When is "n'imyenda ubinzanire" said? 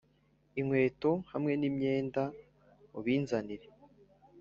1.59-3.67